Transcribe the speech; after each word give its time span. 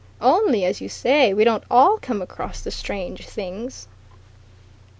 Only, 0.19 0.65
as 0.65 0.81
you 0.81 0.89
say, 0.89 1.31
we 1.31 1.43
don't 1.43 1.63
all 1.69 1.99
come 2.01 2.23
across 2.23 2.61
the 2.61 2.71
strange 2.71 3.27
things." 3.27 3.87